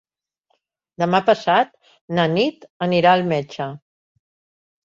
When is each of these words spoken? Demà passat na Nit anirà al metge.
Demà 1.03 1.19
passat 1.27 1.69
na 2.21 2.25
Nit 2.39 2.65
anirà 2.87 3.15
al 3.19 3.25
metge. 3.35 3.69